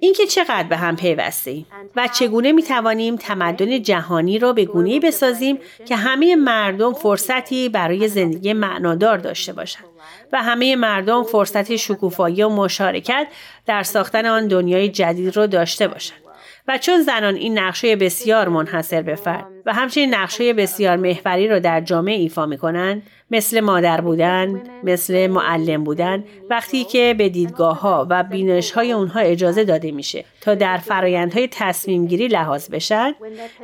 اینکه 0.00 0.26
چقدر 0.26 0.68
به 0.68 0.76
هم 0.76 0.96
پیوسته 0.96 1.64
و 1.96 2.08
چگونه 2.08 2.52
می 2.52 2.62
توانیم 2.62 3.16
تمدن 3.16 3.82
جهانی 3.82 4.38
را 4.38 4.52
به 4.52 4.64
گونه‌ای 4.64 5.00
بسازیم 5.00 5.58
که 5.84 5.96
همه 5.96 6.36
مردم 6.36 6.92
فرصتی 6.92 7.68
برای 7.68 8.08
زندگی 8.08 8.52
معنادار 8.52 9.18
داشته 9.18 9.52
باشند 9.52 9.84
و 10.32 10.42
همه 10.42 10.76
مردم 10.76 11.22
فرصت 11.22 11.76
شکوفایی 11.76 12.42
و 12.42 12.48
مشارکت 12.48 13.26
در 13.66 13.82
ساختن 13.82 14.26
آن 14.26 14.48
دنیای 14.48 14.88
جدید 14.88 15.36
را 15.36 15.46
داشته 15.46 15.88
باشند 15.88 16.29
و 16.70 16.78
چون 16.78 17.02
زنان 17.02 17.34
این 17.34 17.58
نقشه 17.58 17.96
بسیار 17.96 18.48
منحصر 18.48 19.02
به 19.02 19.14
فرد 19.14 19.46
و 19.66 19.72
همچنین 19.72 20.14
نقشه 20.14 20.52
بسیار 20.52 20.96
محوری 20.96 21.48
را 21.48 21.58
در 21.58 21.80
جامعه 21.80 22.14
ایفا 22.16 22.46
می 22.46 22.58
کنند 22.58 23.02
مثل 23.30 23.60
مادر 23.60 24.00
بودن، 24.00 24.62
مثل 24.84 25.26
معلم 25.26 25.84
بودن 25.84 26.24
وقتی 26.50 26.84
که 26.84 27.14
به 27.18 27.28
دیدگاه 27.28 27.80
ها 27.80 28.06
و 28.10 28.22
بینش 28.22 28.70
های 28.70 28.92
اونها 28.92 29.20
اجازه 29.20 29.64
داده 29.64 29.92
میشه 29.92 30.24
تا 30.40 30.54
در 30.54 30.76
فرایندهای 30.76 31.48
تصمیم 31.50 32.06
گیری 32.06 32.28
لحاظ 32.28 32.68
بشن 32.68 33.14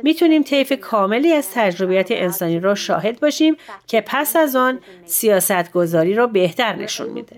می‌تونیم 0.03 0.43
طیف 0.43 0.73
کاملی 0.73 1.33
از 1.33 1.51
تجربیات 1.53 2.07
انسانی 2.11 2.59
را 2.59 2.75
شاهد 2.75 3.19
باشیم 3.19 3.57
که 3.87 4.01
پس 4.01 4.35
از 4.35 4.55
آن 4.55 4.79
سیاست 5.05 5.71
گذاری 5.71 6.13
را 6.13 6.27
بهتر 6.27 6.75
نشون 6.75 7.09
میده. 7.09 7.35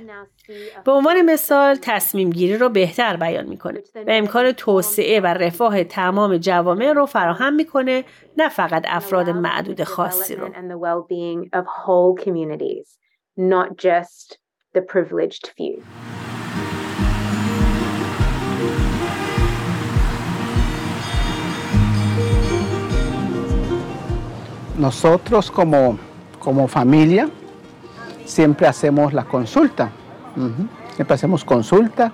به 0.86 0.92
عنوان 0.92 1.22
مثال 1.22 1.78
تصمیم 1.82 2.30
گیری 2.30 2.58
رو 2.58 2.70
بهتر 2.70 3.18
بیان 3.18 3.46
می‌کنه 3.46 3.80
و 3.96 4.08
امکان 4.08 4.52
توسعه 4.52 5.20
و 5.20 5.26
رفاه 5.26 5.84
تمام 5.84 6.38
جوامع 6.38 6.94
رو 6.94 7.06
فراهم 7.06 7.54
می‌کنه 7.54 8.04
نه 8.38 8.50
فقط 8.50 8.86
افراد 8.88 9.30
معدود 9.30 9.84
خاصی 9.84 10.36
رو. 10.36 10.50
Nosotros 24.80 25.52
como, 25.52 26.00
como 26.40 26.68
familia 26.68 27.30
siempre 28.26 28.66
hacemos 28.66 29.14
la 29.14 29.26
consulta. 29.26 29.92
Siempre 30.96 31.14
hacemos 31.16 31.42
consulta. 31.44 32.06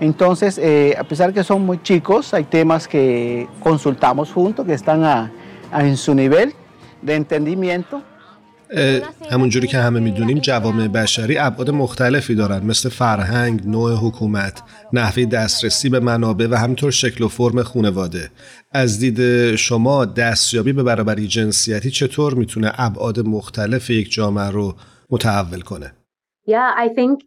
Entonces, 0.00 0.52
eh, 0.58 0.94
a 1.02 1.04
pesar 1.10 1.28
que 1.34 1.42
son 1.50 1.60
muy 1.68 1.78
chicos, 1.88 2.22
hay 2.34 2.44
temas 2.44 2.82
que 2.92 3.48
consultamos 3.68 4.26
juntos, 4.36 4.62
que 4.66 4.74
están 4.82 5.00
a, 5.04 5.16
a, 5.76 5.78
en 5.90 5.96
su 5.96 6.14
nivel 6.14 6.48
de 7.02 7.14
entendimiento. 7.14 8.02
همونجوری 9.30 9.66
که 9.66 9.78
همه 9.78 10.00
می‌دونیم 10.00 10.38
جوامع 10.38 10.88
بشری 10.88 11.38
ابعاد 11.38 11.70
مختلفی 11.70 12.34
دارن 12.34 12.66
مثل 12.66 12.88
فرهنگ، 12.88 13.66
نوع 13.66 13.94
حکومت، 13.94 14.62
نحوه 14.92 15.24
دسترسی 15.24 15.88
به 15.88 16.00
منابع 16.00 16.46
و 16.50 16.54
همینطور 16.54 16.90
شکل 16.90 17.24
و 17.24 17.28
فرم 17.28 17.62
خونواده. 17.62 18.30
از 18.72 18.98
دید 18.98 19.54
شما 19.54 20.04
دستیابی 20.04 20.72
به 20.72 20.82
برابری 20.82 21.26
جنسیتی 21.26 21.90
چطور 21.90 22.34
می‌تونه 22.34 22.72
ابعاد 22.74 23.20
مختلف 23.20 23.90
یک 23.90 24.12
جامعه 24.12 24.50
رو 24.50 24.74
متحول 25.10 25.60
کنه؟ 25.60 25.92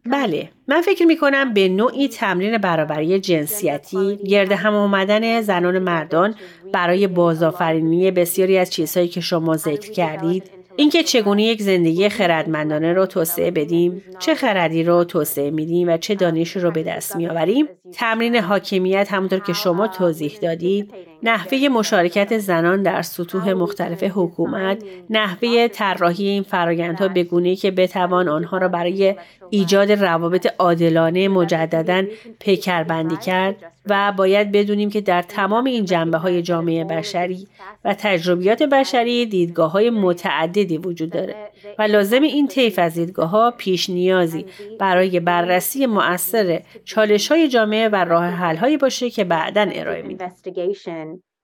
بله. 0.06 0.48
من 0.68 0.80
فکر 0.80 1.04
می 1.04 1.16
کنم 1.16 1.54
به 1.54 1.68
نوعی 1.68 2.08
تمرین 2.08 2.58
برابری 2.58 3.20
جنسیتی 3.20 4.16
گرد 4.16 4.52
هم 4.52 4.74
آمدن 4.74 5.40
زنان 5.40 5.78
مردان 5.78 6.34
برای 6.72 7.06
بازآفرینی 7.06 8.10
بسیاری 8.10 8.58
از 8.58 8.70
چیزهایی 8.70 9.08
که 9.08 9.20
شما 9.20 9.56
ذکر 9.56 9.90
کردید. 9.90 10.62
اینکه 10.76 11.02
چگونه 11.02 11.42
یک 11.42 11.62
زندگی 11.62 12.08
خردمندانه 12.08 12.92
رو 12.92 13.06
توسعه 13.06 13.50
بدیم 13.50 14.02
چه 14.18 14.34
خردی 14.34 14.84
رو 14.84 15.04
توسعه 15.04 15.50
میدیم 15.50 15.88
و 15.88 15.96
چه 15.96 16.14
دانشی 16.14 16.60
رو 16.60 16.70
به 16.70 16.82
دست 16.82 17.16
میآوریم 17.16 17.68
تمرین 17.92 18.36
حاکمیت 18.36 19.12
همونطور 19.12 19.38
که 19.38 19.52
شما 19.52 19.88
توضیح 19.88 20.38
دادید 20.42 20.94
نحوه 21.22 21.68
مشارکت 21.68 22.38
زنان 22.38 22.82
در 22.82 23.02
سطوح 23.02 23.52
مختلف 23.52 24.02
حکومت 24.02 24.82
نحوه 25.10 25.68
طراحی 25.68 26.28
این 26.28 26.42
فرایندها 26.42 27.08
به 27.08 27.24
گونه‌ای 27.24 27.56
که 27.56 27.70
بتوان 27.70 28.28
آنها 28.28 28.58
را 28.58 28.68
برای 28.68 29.14
ایجاد 29.50 29.92
روابط 29.92 30.54
عادلانه 30.58 31.28
مجددا 31.28 32.04
پیکربندی 32.38 33.16
کرد 33.16 33.56
و 33.86 34.12
باید 34.16 34.52
بدونیم 34.52 34.90
که 34.90 35.00
در 35.00 35.22
تمام 35.22 35.64
این 35.64 35.84
جنبه 35.84 36.18
های 36.18 36.42
جامعه 36.42 36.84
بشری 36.84 37.46
و 37.84 37.94
تجربیات 37.98 38.62
بشری 38.62 39.26
دیدگاه 39.26 39.72
های 39.72 39.90
متعددی 39.90 40.78
وجود 40.78 41.10
داره 41.10 41.34
و 41.78 41.82
لازم 41.82 42.22
این 42.22 42.48
طیف 42.48 42.78
از 42.78 42.94
دیدگاه 42.94 43.30
ها 43.30 43.54
پیش 43.58 43.90
نیازی 43.90 44.44
برای 44.78 45.20
بررسی 45.20 45.86
مؤثر 45.86 46.62
چالش 46.84 47.28
های 47.32 47.48
جامعه 47.48 47.88
و 47.88 47.96
راه 47.96 48.24
حل 48.24 48.56
هایی 48.56 48.76
باشه 48.76 49.10
که 49.10 49.24
بعدا 49.24 49.68
ارائه 49.72 50.02
میده. 50.02 50.32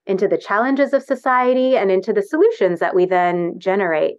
Into 0.08 0.26
the 0.26 0.38
challenges 0.38 0.92
of 0.92 1.02
society 1.02 1.76
and 1.76 1.90
into 1.90 2.12
the 2.12 2.22
solutions 2.22 2.80
that 2.80 2.94
we 2.94 3.04
then 3.06 3.58
generate. 3.58 4.16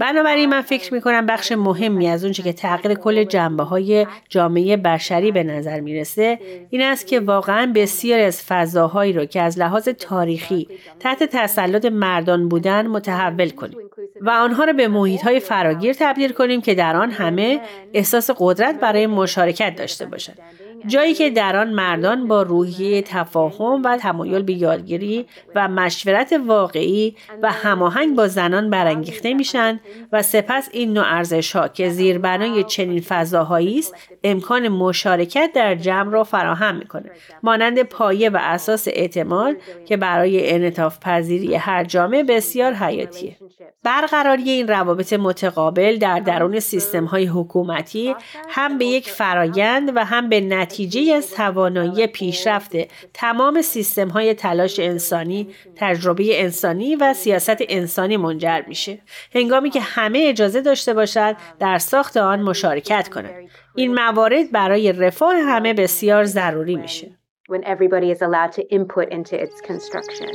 بنابراین 0.00 0.48
من 0.48 0.60
فکر 0.60 0.94
می 0.94 1.00
کنم 1.00 1.26
بخش 1.26 1.52
مهمی 1.52 2.08
از 2.08 2.24
اونچه 2.24 2.42
که 2.42 2.52
تغییر 2.52 2.94
کل 2.94 3.24
جنبه 3.24 3.62
های 3.62 4.06
جامعه 4.28 4.76
بشری 4.76 5.32
به 5.32 5.42
نظر 5.42 5.80
می‌رسه 5.80 6.38
این 6.70 6.82
است 6.82 7.06
که 7.06 7.20
واقعا 7.20 7.72
بسیار 7.74 8.20
از 8.20 8.42
فضاهایی 8.42 9.12
رو 9.12 9.24
که 9.24 9.42
از 9.42 9.58
لحاظ 9.58 9.88
تاریخی 9.88 10.68
تحت 11.00 11.22
تسلط 11.22 11.84
مردان 11.84 12.48
بودن 12.48 12.86
متحول 12.86 13.50
کنیم 13.50 13.78
و 14.20 14.30
آنها 14.30 14.64
را 14.64 14.72
به 14.72 14.88
محیط 14.88 15.22
های 15.22 15.40
فراگیر 15.40 15.92
تبدیل 15.98 16.32
کنیم 16.32 16.60
که 16.60 16.74
در 16.74 16.96
آن 16.96 17.10
همه 17.10 17.60
احساس 17.92 18.30
قدرت 18.38 18.80
برای 18.80 19.06
مشارکت 19.06 19.76
داشته 19.76 20.06
باشند 20.06 20.38
جایی 20.86 21.14
که 21.14 21.30
در 21.30 21.56
آن 21.56 21.70
مردان 21.70 22.28
با 22.28 22.42
روحیه 22.42 23.02
تفاهم 23.02 23.82
و 23.84 23.96
تمایل 23.96 24.42
به 24.42 24.52
یادگیری 24.52 25.26
و 25.54 25.68
مشورت 25.68 26.40
واقعی 26.46 27.16
و 27.42 27.52
هماهنگ 27.52 28.16
با 28.16 28.28
زنان 28.28 28.70
برانگیخته 28.70 29.34
میشن 29.34 29.80
و 30.12 30.22
سپس 30.22 30.68
این 30.72 30.92
نوع 30.92 31.04
ارزش 31.06 31.56
ها 31.56 31.68
که 31.68 31.88
زیربنای 31.88 32.64
چنین 32.64 33.00
فضاهایی 33.00 33.78
است 33.78 33.94
امکان 34.24 34.68
مشارکت 34.68 35.50
در 35.54 35.74
جمع 35.74 36.12
را 36.12 36.24
فراهم 36.24 36.76
می‌کنه. 36.76 37.10
مانند 37.42 37.82
پایه 37.82 38.30
و 38.30 38.38
اساس 38.40 38.88
اعتماد 38.88 39.56
که 39.86 39.96
برای 39.96 40.50
انعطاف 40.54 40.98
پذیری 41.00 41.54
هر 41.54 41.84
جامعه 41.84 42.22
بسیار 42.22 42.72
حیاتیه. 42.72 43.36
برقراری 43.82 44.50
این 44.50 44.68
روابط 44.68 45.12
متقابل 45.12 45.96
در 45.96 46.20
درون 46.20 46.60
سیستم 46.60 47.04
های 47.04 47.26
حکومتی 47.26 48.14
هم 48.48 48.78
به 48.78 48.84
یک 48.84 49.10
فرایند 49.10 49.92
و 49.96 50.04
هم 50.04 50.28
به 50.28 50.40
نتیجه 50.40 50.67
از 51.13 51.31
توانایی 51.31 52.07
پیشرفت 52.07 52.71
تمام 53.13 53.61
سیستم 53.61 54.07
های 54.07 54.33
تلاش 54.33 54.79
انسانی، 54.79 55.47
تجربه 55.75 56.41
انسانی 56.41 56.95
و 56.95 57.13
سیاست 57.13 57.57
انسانی 57.69 58.17
منجر 58.17 58.61
میشه. 58.67 58.99
هنگامی 59.35 59.69
که 59.69 59.81
همه 59.81 60.25
اجازه 60.29 60.61
داشته 60.61 60.93
باشند 60.93 61.35
در 61.59 61.77
ساخت 61.77 62.17
آن 62.17 62.41
مشارکت 62.41 63.09
کنند. 63.09 63.49
این 63.75 63.93
موارد 63.93 64.51
برای 64.51 64.91
رفاه 64.91 65.35
همه 65.35 65.73
بسیار 65.73 66.23
ضروری 66.23 66.75
میشه. 66.75 67.17
When 67.51 67.63
everybody 67.63 68.09
is 68.15 68.21
allowed 68.21 68.51
to 68.53 68.61
input 68.77 69.07
into 69.11 69.35
its 69.43 69.61
construction. 69.61 70.29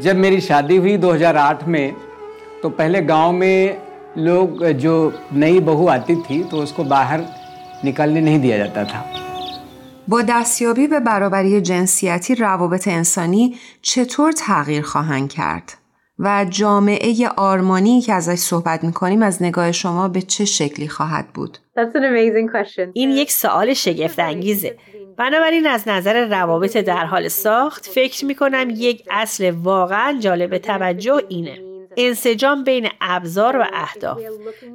जब 0.00 0.16
मेरी 0.16 0.40
शादी 0.40 0.76
हुई 0.76 0.96
2008 0.96 1.68
में 1.68 1.94
तो 2.62 2.68
पहले 2.68 3.00
गांव 3.00 3.32
में 3.32 3.76
लोग 4.16 4.64
जो 4.66 5.12
नई 5.32 5.60
बहू 5.60 5.86
आती 5.86 6.16
थी 6.16 6.42
तो 6.44 6.56
उसको 6.56 6.84
बाहर 6.84 7.24
निकलने 7.84 8.20
नहीं 8.20 8.40
दिया 8.40 8.58
जाता 8.58 8.84
था 8.84 9.04
با 10.08 10.22
دستیابی 10.22 10.86
به 10.86 11.00
برابری 11.00 11.60
جنسیتی 11.60 12.34
روابط 12.34 12.88
انسانی 12.88 13.56
چطور 13.82 14.32
تغییر 14.32 14.82
خواهند 14.82 15.32
کرد؟ 15.32 15.72
و 16.18 16.46
جامعه 16.50 17.28
آرمانی 17.36 18.00
که 18.00 18.12
ازش 18.12 18.34
صحبت 18.34 18.84
میکنیم 18.84 19.22
از 19.22 19.42
نگاه 19.42 19.72
شما 19.72 20.08
به 20.08 20.22
چه 20.22 20.44
شکلی 20.44 20.88
خواهد 20.88 21.26
بود؟ 21.34 21.58
این 22.92 23.10
یک 23.10 23.32
سوال 23.32 23.74
شگفت 23.74 24.18
انگیزه. 24.18 24.76
بنابراین 25.18 25.66
از 25.66 25.88
نظر 25.88 26.28
روابط 26.28 26.76
در 26.76 27.04
حال 27.04 27.28
ساخت 27.28 27.86
فکر 27.86 28.24
میکنم 28.24 28.68
یک 28.70 29.04
اصل 29.10 29.50
واقعا 29.50 30.18
جالب 30.20 30.58
توجه 30.58 31.20
اینه. 31.28 31.67
انسجام 31.99 32.63
بین 32.63 32.89
ابزار 33.01 33.57
و 33.57 33.65
اهداف. 33.73 34.21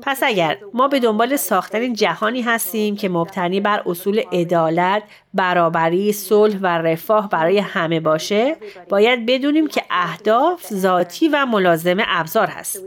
پس 0.02 0.22
اگر 0.22 0.58
ما 0.74 0.88
به 0.88 1.00
دنبال 1.00 1.36
ساختن 1.36 1.92
جهانی 1.92 2.42
هستیم 2.42 2.96
که 2.96 3.08
مبتنی 3.08 3.60
بر 3.60 3.82
اصول 3.86 4.22
عدالت 4.32 5.02
برابری 5.34 6.12
صلح 6.12 6.58
و 6.62 6.66
رفاه 6.66 7.28
برای 7.28 7.58
همه 7.58 8.00
باشه 8.00 8.56
باید 8.88 9.26
بدونیم 9.26 9.66
که 9.66 9.82
اهداف 9.90 10.72
ذاتی 10.72 11.28
و 11.28 11.46
ملازم 11.46 11.96
ابزار 12.06 12.46
هست. 12.46 12.84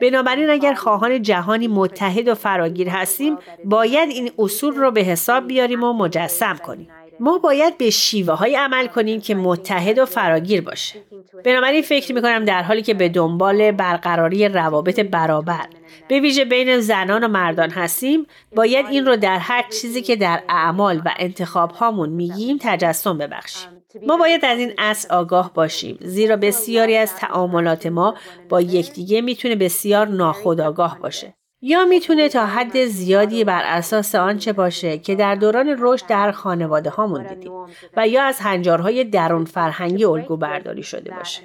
بنابراین 0.00 0.50
اگر 0.50 0.74
خواهان 0.74 1.22
جهانی 1.22 1.68
متحد 1.68 2.28
و 2.28 2.34
فراگیر 2.34 2.88
هستیم 2.88 3.38
باید 3.64 4.10
این 4.10 4.30
اصول 4.38 4.74
رو 4.74 4.90
به 4.90 5.00
حساب 5.00 5.46
بیاریم 5.46 5.84
و 5.84 5.92
مجسم 5.92 6.56
کنیم. 6.56 6.88
ما 7.20 7.38
باید 7.38 7.78
به 7.78 7.90
شیوه 7.90 8.34
های 8.34 8.56
عمل 8.56 8.86
کنیم 8.86 9.20
که 9.20 9.34
متحد 9.34 9.98
و 9.98 10.06
فراگیر 10.06 10.60
باشه. 10.60 10.94
بنابراین 11.44 11.82
فکر 11.82 12.14
می 12.14 12.22
کنم 12.22 12.44
در 12.44 12.62
حالی 12.62 12.82
که 12.82 12.94
به 12.94 13.08
دنبال 13.08 13.70
برقراری 13.70 14.48
روابط 14.48 15.00
برابر 15.00 15.66
به 16.08 16.20
ویژه 16.20 16.44
بین 16.44 16.80
زنان 16.80 17.24
و 17.24 17.28
مردان 17.28 17.70
هستیم 17.70 18.26
باید 18.56 18.86
این 18.86 19.06
رو 19.06 19.16
در 19.16 19.38
هر 19.38 19.64
چیزی 19.80 20.02
که 20.02 20.16
در 20.16 20.42
اعمال 20.48 21.02
و 21.04 21.14
انتخاب 21.18 21.70
هامون 21.70 22.08
میگیم 22.08 22.58
تجسم 22.60 23.18
ببخشیم. 23.18 23.70
ما 24.06 24.16
باید 24.16 24.44
از 24.44 24.58
این 24.58 24.72
اصل 24.78 25.14
آگاه 25.14 25.54
باشیم 25.54 25.98
زیرا 26.00 26.36
بسیاری 26.36 26.96
از 26.96 27.16
تعاملات 27.16 27.86
ما 27.86 28.14
با 28.48 28.60
یکدیگه 28.60 29.20
می‌تونه 29.20 29.56
بسیار 29.56 30.06
ناخودآگاه 30.08 30.98
باشه. 30.98 31.34
یا 31.66 31.84
می‌تونه 31.84 32.28
تا 32.28 32.46
حد 32.46 32.84
زیادی 32.84 33.44
بر 33.44 33.62
اساس 33.64 34.14
آنچه 34.14 34.52
باشه 34.52 34.98
که 34.98 35.14
در 35.14 35.34
دوران 35.34 35.76
رشد 35.78 36.06
در 36.06 36.32
خانواده 36.32 36.90
هامون 36.90 37.26
دیدیم 37.26 37.52
و 37.96 38.08
یا 38.08 38.22
از 38.22 38.40
هنجارهای 38.40 39.04
درون 39.04 39.44
فرهنگی 39.44 40.04
الگو 40.04 40.36
برداری 40.36 40.82
شده 40.82 41.14
باشه. 41.14 41.40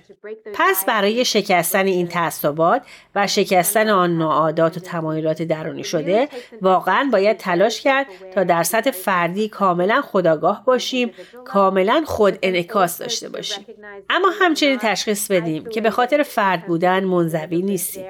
پس 0.54 0.86
برای 0.86 1.26
شکستن 1.26 1.86
این 1.86 2.08
تعصبات 2.08 2.82
و 3.16 3.28
شکستن 3.28 3.90
آن 3.90 4.18
نوعادات 4.18 4.78
و 4.78 4.80
تمایلات 4.80 5.42
درونی 5.42 5.84
شده 5.84 6.28
واقعا 6.62 7.10
باید 7.12 7.38
تلاش 7.38 7.82
کرد 7.82 8.08
تا 8.36 8.44
در 8.44 8.64
سطح 8.64 8.92
فردی 8.92 9.50
کاملا 9.50 10.02
خداگاه 10.02 10.66
باشیم 10.66 11.12
کاملا 11.46 12.04
خود 12.06 12.40
انعکاس 12.42 12.98
داشته 12.98 13.30
باشیم. 13.30 13.66
اما 14.10 14.28
همچنین 14.42 14.78
تشخیص 14.78 15.32
بدیم 15.32 15.66
که 15.66 15.82
به 15.82 15.90
خاطر 15.90 16.24
فرد 16.24 16.66
بودن 16.66 17.04
منزوی 17.04 17.62
نیستیم. 17.62 18.06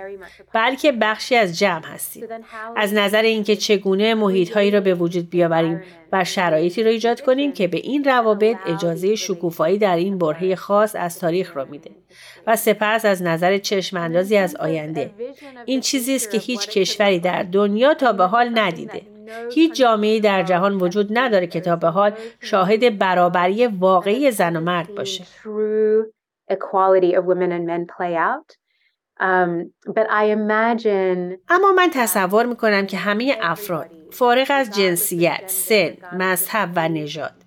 بلکه 0.53 0.91
بخشی 0.91 1.35
از 1.35 1.59
جمع 1.59 1.85
هستیم 1.85 1.98
از 2.75 2.93
نظر 2.93 3.21
اینکه 3.21 3.55
چگونه 3.55 4.15
محیط 4.15 4.51
هایی 4.51 4.71
را 4.71 4.79
به 4.79 4.93
وجود 4.93 5.29
بیاوریم 5.29 5.81
و 6.11 6.23
شرایطی 6.23 6.83
را 6.83 6.91
ایجاد 6.91 7.21
کنیم 7.21 7.53
که 7.53 7.67
به 7.67 7.77
این 7.77 8.03
روابط 8.03 8.57
اجازه 8.65 9.15
شکوفایی 9.15 9.77
در 9.77 9.95
این 9.95 10.17
برهه 10.17 10.55
خاص 10.55 10.95
از 10.95 11.19
تاریخ 11.19 11.57
را 11.57 11.65
میده. 11.65 11.91
و 12.47 12.55
سپس 12.55 13.05
از 13.05 13.23
نظر 13.23 13.57
چشماندازی 13.57 14.37
از 14.37 14.55
آینده. 14.55 15.11
این 15.65 15.81
چیزی 15.81 16.15
است 16.15 16.31
که 16.31 16.37
هیچ 16.37 16.69
کشوری 16.69 17.19
در 17.19 17.43
دنیا 17.43 17.93
تا 17.93 18.13
به 18.13 18.25
حال 18.25 18.59
ندیده. 18.59 19.01
هیچ 19.53 19.75
جامعه 19.75 20.19
در 20.19 20.43
جهان 20.43 20.75
وجود 20.75 21.17
نداره 21.17 21.47
که 21.47 21.61
تا 21.61 21.75
به 21.75 21.87
حال 21.87 22.11
شاهد 22.39 22.97
برابری 22.97 23.67
واقعی 23.67 24.31
زن 24.31 24.55
و 24.55 24.59
مرد 24.59 24.95
باشه. 24.95 25.23
اما 31.49 31.71
من 31.77 31.89
تصور 31.93 32.45
می‌کنم 32.45 32.85
که 32.85 32.97
همه 32.97 33.37
افراد 33.41 33.91
فارغ 34.11 34.47
از 34.49 34.69
جنسیت، 34.71 35.43
سن، 35.47 35.93
مذهب 36.13 36.69
و 36.75 36.89
نژاد 36.89 37.38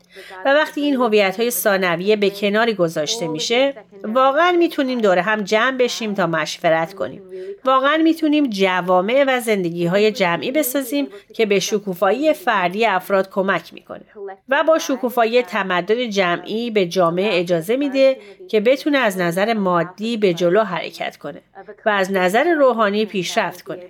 و 0.45 0.55
وقتی 0.55 0.81
این 0.81 0.97
هویت 0.97 1.41
های 1.41 1.51
ثانویه 1.51 2.17
به 2.17 2.31
کناری 2.31 2.75
گذاشته 2.75 3.29
میشه 3.29 3.75
واقعا 4.03 4.53
می‌تونیم 4.53 5.01
دوره 5.01 5.23
هم 5.23 5.43
جمع 5.43 5.77
بشیم 5.77 6.15
تا 6.15 6.27
مشورت 6.27 6.95
کنیم. 6.95 7.23
واقعا 7.65 7.97
می‌تونیم 7.97 8.47
جوامع 8.47 9.25
و 9.29 9.41
زندگی 9.41 9.87
های 9.87 10.11
جمعی 10.11 10.51
بسازیم 10.51 11.09
که 11.35 11.47
به 11.47 11.61
شکوفایی 11.61 12.33
فردی 12.33 12.87
افراد 12.87 13.31
کمک 13.31 13.75
می‌کنه 13.75 14.05
و 14.49 14.65
با 14.69 14.79
شکوفایی 14.79 15.43
تمدن 15.43 16.11
جمعی 16.11 16.71
به 16.71 16.87
جامعه 16.87 17.41
اجازه 17.41 17.77
میده 17.77 18.17
که 18.49 18.61
بتونه 18.61 18.99
از 18.99 19.19
نظر 19.19 19.53
مادی 19.53 20.17
به 20.17 20.35
جلو 20.35 20.61
حرکت 20.61 21.17
کنه 21.17 21.43
و 21.87 21.89
از 21.89 22.13
نظر 22.13 22.45
روحانی 22.55 23.07
پیشرفت 23.07 23.63
کنه. 23.63 23.83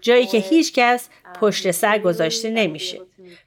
جایی 0.00 0.26
که 0.26 0.38
هیچ 0.38 0.72
کس 0.74 1.08
پشت 1.40 1.70
سر 1.70 1.98
گذاشته 1.98 2.50
نمیشه. 2.50 3.00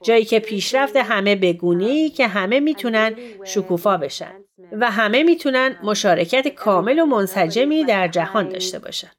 جایی 0.03 0.25
که 0.25 0.39
پیشرفت 0.39 0.95
همه 0.95 1.35
بگونی 1.35 2.09
که 2.09 2.27
همه 2.27 2.59
می‌تونن 2.59 3.15
شکوفا 3.43 3.97
بشن 3.97 4.33
و 4.71 4.91
همه 4.91 5.23
می‌تونن 5.23 5.75
مشارکت 5.83 6.47
کامل 6.47 6.99
و 6.99 7.05
منسجمی 7.05 7.83
در 7.83 8.07
جهان 8.07 8.49
داشته 8.49 8.79
باشن. 8.79 9.11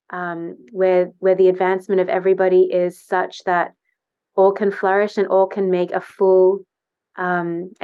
Where, 0.72 1.06
where 1.20 1.36
the 1.36 1.48
advancement 1.56 2.00
of 2.00 2.08
everybody 2.08 2.62
is 2.72 2.92
such 3.12 3.44
that 3.46 3.68
all 4.36 4.52
can 4.60 4.70
flourish 4.70 5.14
and 5.18 5.26
all 5.34 5.46
can 5.56 5.70
make 5.70 5.90
a 5.92 6.00
full 6.00 6.48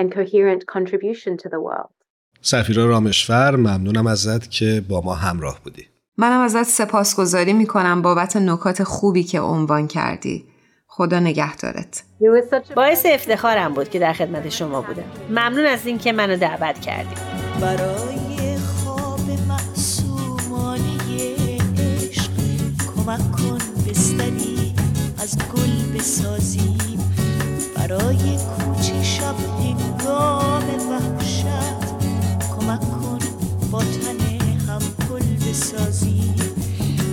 and 0.00 0.06
coherent 0.18 0.66
contribution 0.76 1.36
to 1.36 1.48
the 1.48 1.60
world. 1.60 1.90
سفیرا 2.40 2.86
رامشفر 2.86 3.56
ممنونم 3.56 4.06
ازت 4.06 4.50
که 4.50 4.82
با 4.88 5.00
ما 5.00 5.14
همراه 5.14 5.60
بودی. 5.64 5.86
منم 6.18 6.40
ازت 6.40 6.62
سپاسگزاری 6.62 7.52
می‌کنم 7.52 8.02
بابت 8.02 8.36
نکات 8.36 8.82
خوبی 8.82 9.24
که 9.24 9.40
عنوان 9.40 9.86
کردی. 9.88 10.44
خدا 10.92 11.20
نگهدارت. 11.20 12.02
باعث 12.76 13.06
افتخارم 13.06 13.74
بود 13.74 13.88
که 13.88 13.98
در 13.98 14.12
خدمت 14.12 14.48
شما 14.48 14.82
بودم. 14.82 15.02
ممنون 15.28 15.66
از 15.66 15.86
اینکه 15.86 16.12
منو 16.12 16.36
دعوت 16.36 16.80
کردیم 16.80 17.18
برای 17.60 18.56
خواب 18.58 19.20
محسومانه 19.48 20.82
عشق 21.78 22.30
کمک 22.96 23.32
کن 23.32 23.58
بستری 23.88 24.74
از 25.22 25.38
گل 25.38 25.98
بسازیم. 25.98 27.14
برای 27.76 28.36
کوچه 28.36 29.02
شب 29.02 29.34
هنگام 29.60 30.64
وحشت 30.90 31.46
کمک 32.58 32.80
کن 32.80 33.18
با 33.70 33.78
تن 33.80 34.20
هم 34.68 34.82
گل 35.10 35.50
بسازیم. 35.50 36.34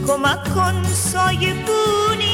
کمک 0.08 0.54
کن 0.56 0.84
سایه 0.84 1.54
بونی 1.54 2.27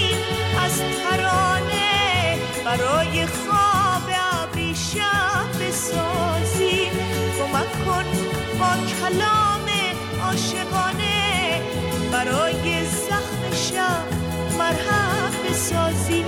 از 0.64 0.80
ترانه 0.80 2.38
برای 2.66 3.26
خواب 3.26 4.10
ابریشم 4.44 5.50
بسازیم 5.62 6.92
کمک 7.38 7.86
کن 7.86 8.06
با 8.60 8.72
کلام 9.00 9.68
عاشقانه. 10.24 11.62
برای 12.12 12.86
زخم 12.86 13.56
شب 13.56 14.06
مرهم 14.58 15.32
بسازیم 15.50 16.26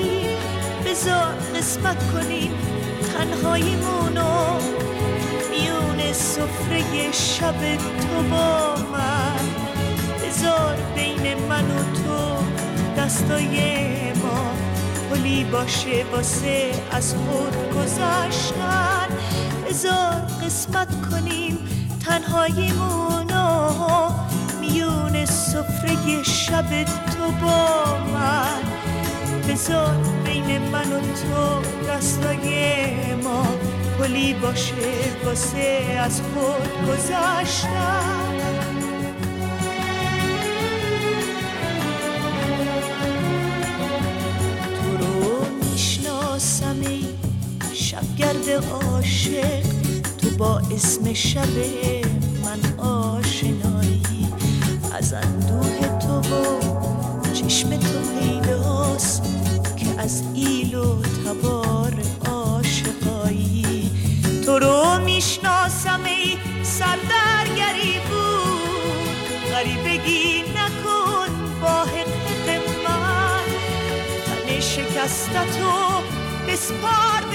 بذار 0.85 1.33
قسمت 1.55 2.11
کنیم 2.11 2.51
تنهاییمونو 3.13 4.59
میون 5.49 6.13
سفره 6.13 7.11
شب 7.11 7.75
تو 7.77 8.23
با 8.31 8.75
من. 8.91 9.45
بذار 10.23 10.77
بین 10.95 11.37
من 11.49 11.65
و 11.71 11.83
تو 11.93 12.45
دستای 12.97 14.04
پلی 15.09 15.43
باشه 15.43 16.05
واسه 16.11 16.71
از 16.91 17.15
خود 17.15 17.55
گذشتن 17.73 19.07
بذار 19.69 20.21
قسمت 20.45 21.09
کنیم 21.09 21.57
تنهاییمونو 22.05 23.71
میون 24.61 25.25
سفره 25.25 26.23
شب 26.23 26.83
تو 26.83 27.31
با 27.41 27.97
من. 28.13 28.75
بذار 29.49 29.95
بین 30.25 30.61
من 30.61 30.93
و 30.93 30.99
تو 30.99 31.61
دستای 31.89 33.15
ما 33.23 33.47
پلی 33.99 34.33
باشه 34.33 34.75
واسه 35.25 35.99
از 35.99 36.21
خود 36.21 36.87
گذشتن 36.87 38.24
عاشق 48.55 49.63
تو 50.17 50.29
با 50.37 50.61
اسم 50.71 51.13
شب 51.13 51.57
من 52.43 52.85
آشنایی. 52.85 54.27
از 54.93 55.13
اندوه 55.13 55.97
تو 55.99 56.35
و 56.35 56.59
چشم 57.33 57.69
تو 57.69 57.99
پیداست 58.19 59.23
که 59.77 59.85
از 60.01 60.23
ایل 60.33 60.75
و 60.75 61.01
تبار 61.01 61.93
عاشقایی. 62.25 63.91
تو 64.45 64.59
رو 64.59 64.99
می‌شناسم 65.05 66.03
ای 66.05 66.37
سردرگری 66.63 67.99
بود. 68.09 69.51
غریبگی 69.51 70.41
نکن 70.41 71.29
با 71.61 71.83
حقیق 71.83 72.61
من. 72.87 73.45
تن 74.25 74.59
شکستتو 74.59 75.75
بسپار 76.47 77.21
به 77.31 77.34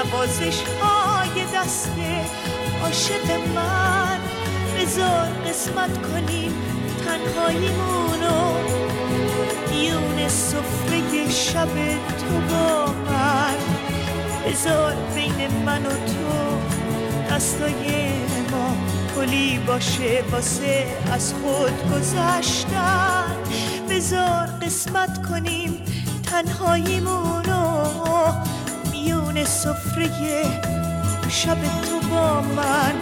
نوازش 0.00 0.62
های 0.82 1.44
دسته 1.54 2.24
عاشق 2.82 3.30
من. 3.54 4.18
بذار 4.76 5.28
قسمت 5.48 6.06
کنیم 6.06 6.52
تنهاییمونو 7.06 8.54
دیون 9.70 10.28
سفره 10.28 11.30
شب 11.30 11.68
تو 12.18 12.54
با 12.54 12.86
من. 12.86 13.56
بذار 14.46 14.94
بین 15.14 15.64
من 15.66 15.86
و 15.86 15.90
تو 15.90 16.58
دستای 17.30 18.08
ما 18.50 18.76
پلی 19.16 19.58
باشه 19.58 20.24
واسه 20.32 20.86
از 21.12 21.34
خود 21.34 21.92
گذشتن. 21.92 23.36
بذار 23.90 24.46
قسمت 24.62 25.26
کنیم 25.26 25.82
تنهاییمونو 26.22 27.80
میون 29.32 29.44
سفره 29.44 30.44
شب 31.28 31.56
تو 31.62 32.08
با 32.10 32.40
من 32.40 32.94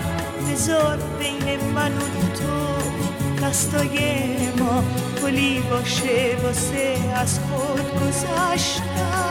بذار 0.51 0.99
بین 1.19 1.61
من 1.75 1.93
و 1.93 2.01
تو. 2.01 3.47
دستای 3.47 4.37
ما 4.59 4.85
پلی 5.23 5.61
باشه 5.61 6.37
واسه 6.43 6.97
از 7.15 7.39
خود 7.39 8.01
گذشتن. 8.01 9.28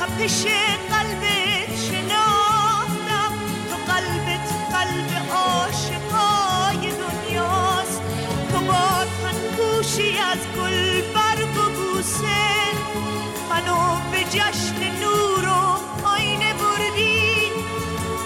تپش 0.00 0.44
قلبت 0.90 1.70
شناختم. 1.88 3.32
تو 3.68 3.92
قلبت 3.92 4.48
قلب 4.72 5.10
عاشقای 5.32 6.92
دنیاست. 7.02 8.02
تو 8.52 8.60
با 8.60 9.04
تن 9.04 9.38
پوشی 9.56 10.18
از 10.18 10.38
گل 10.56 11.00
برگ 11.00 11.56
و 11.56 11.70
بوسه. 11.76 12.46
منو 13.50 13.96
به 14.12 14.24
جشن 14.30 14.80
نور 15.00 15.48
و 15.48 16.06
آینه 16.06 16.54
بردی. 16.54 17.50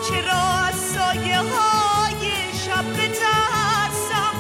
چرا 0.09 0.43
از 0.69 0.75
سایه 0.75 1.39
های 1.39 2.31
شب 2.65 2.93
بترسم 2.93 4.35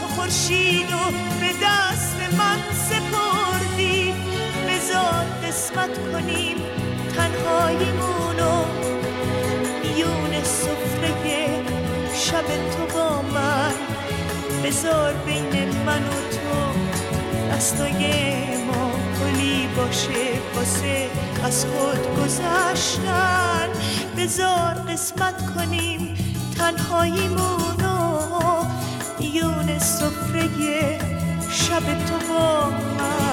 تو 0.00 0.14
خورشید 0.14 0.92
و 0.92 1.10
به 1.40 1.50
دست 1.62 2.16
من 2.38 2.58
سپردی. 2.88 4.14
بزاد 4.68 5.44
قسمت 5.46 6.12
کنیم. 6.12 6.63
تنهاییمونو 7.64 8.64
میون 9.82 10.42
سفره 10.44 11.62
شب 12.14 12.46
تو 12.46 12.98
با 12.98 13.22
من. 13.22 13.74
بزار 14.64 15.12
بین 15.26 15.68
من 15.86 16.02
و 16.02 16.16
تو 16.30 16.78
دستای 17.52 18.46
ما 18.66 18.90
کلی 19.18 19.68
باشه 19.76 20.40
واسه 20.54 21.08
از 21.44 21.66
خود 21.66 22.16
گذشتن. 22.16 23.68
بزار 24.18 24.74
قسمت 24.74 25.54
کنیم 25.54 26.14
تنهاییمونو. 26.58 28.18
میون 29.18 29.78
سفره 29.78 30.98
شب 31.50 31.84
تو 32.06 32.18
با 32.28 32.70
من. 32.70 33.23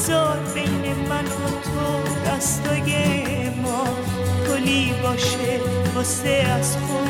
بزار 0.00 0.38
بین 0.54 0.94
من 1.08 1.24
و 1.24 1.50
تو 1.62 2.30
دستای 2.30 3.50
ما 3.62 3.84
کلی 4.46 4.92
باشه 5.02 5.60
واسه 5.94 6.28
از 6.28 6.76
خود 6.76 7.08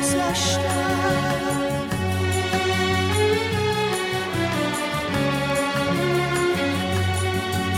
گذشتن 0.00 0.60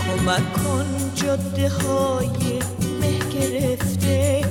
کمک 0.06 0.52
کن 0.52 0.86
جاده 1.14 1.68
های 1.68 2.58
مه 3.00 3.18
گرفته 3.18 4.44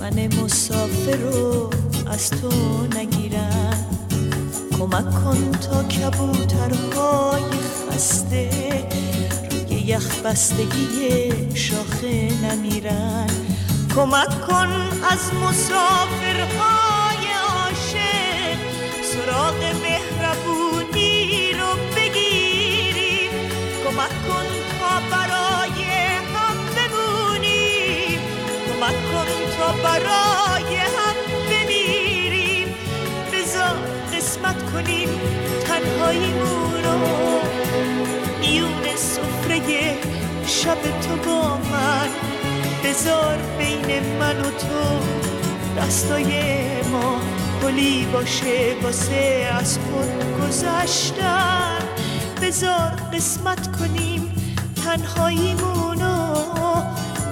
من 0.00 0.26
مسافر 0.42 1.16
رو 1.16 1.70
از 2.06 2.30
تو 2.30 2.50
نگیرم. 2.98 3.86
کمک 4.78 5.10
کن 5.24 5.50
تا 5.52 5.82
کبوترهای 5.82 7.42
خسته 7.90 8.66
یخ 9.86 10.20
بستگی 10.20 11.32
شاخه 11.54 12.28
نمیرن. 12.42 13.26
کمک 13.94 14.46
کن 14.46 14.72
از 15.10 15.34
مسافرهای 15.34 17.26
عاشق. 17.48 18.58
سراغ 19.02 19.64
مهربونی 19.82 21.52
رو 21.52 21.70
بگیریم 21.96 23.30
کمک 23.84 24.14
کن 24.28 24.46
تا 24.80 25.00
برای 25.10 25.84
هم 26.34 26.56
بمونیم 26.76 28.20
کمک 28.66 28.96
کن 29.12 29.28
تا 29.58 29.72
برای 29.72 30.76
هم 30.76 31.16
بمیریم 31.50 32.68
بذار 33.32 33.76
قسمت 34.16 34.72
کنیم 34.72 35.08
تنهاییمون 35.64 36.84
رو. 36.84 37.65
میون 38.56 38.96
سفره 38.96 39.96
شب 40.46 40.82
تو 40.82 41.30
با 41.30 41.56
من. 41.56 42.08
بذار 42.84 43.38
بین 43.58 44.18
من 44.20 44.40
و 44.40 44.42
تو 44.42 45.00
دستای 45.80 46.32
ما 46.92 47.20
پلی 47.62 48.06
باشه 48.12 48.76
واسه 48.82 49.48
از 49.60 49.78
خود 49.78 50.40
گذشتن. 50.40 51.78
بذار 52.42 52.92
قسمت 53.14 53.78
کنیم 53.78 54.32
تنهاییمونو 54.84 56.34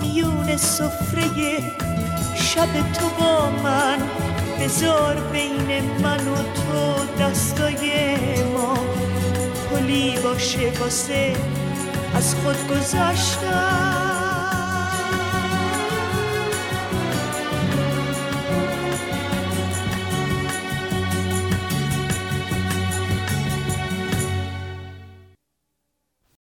میون 0.03 0.57
سفره 0.57 1.59
شب 2.35 2.93
تو 2.93 3.09
با 3.21 3.51
من. 3.65 3.99
بذار 4.61 5.15
بین 5.33 5.83
من 6.03 6.29
و 6.29 6.37
تو 6.37 7.23
دستای 7.23 7.93
ما 8.55 8.84
پلی 9.85 10.19
باشه 10.25 10.73
واسه 10.81 11.33
از 12.15 12.35
خود 12.35 12.69
گذشتن 12.69 14.04